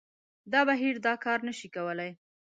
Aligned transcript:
دا 0.51 0.61
بهیر 0.67 0.95
دا 1.07 1.13
کار 1.25 1.39
نه 1.47 1.53
شي 1.59 1.67
کولای 1.75 2.11